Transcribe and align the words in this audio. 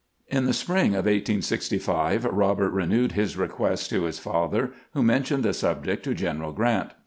In 0.29 0.45
the 0.45 0.51
spring 0.53 0.93
of 0.95 1.05
1865 1.05 2.23
Eobert 2.23 2.73
renewed 2.73 3.11
his 3.11 3.37
request 3.37 3.91
to 3.91 4.05
his 4.05 4.17
father, 4.17 4.71
who 4.95 5.03
mentioned 5.03 5.43
the 5.43 5.53
subject 5.53 6.01
to 6.05 6.15
General 6.15 6.53
G 6.53 6.59
rant. 6.63 6.91